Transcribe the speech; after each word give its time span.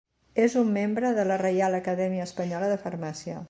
És 0.43 0.55
un 0.61 0.71
membre 0.77 1.11
de 1.19 1.25
la 1.33 1.37
Reial 1.43 1.79
Acadèmia 1.81 2.27
Espanyola 2.31 2.71
de 2.75 2.81
Farmàcia. 2.87 3.39